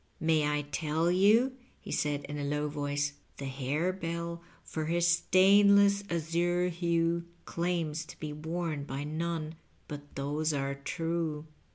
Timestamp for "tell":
0.63-1.11